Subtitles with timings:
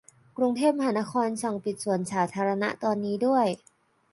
[0.37, 3.45] กรุงเทพมหานครสั่งปิดสวนสาธารณะตอนนี้ด้วย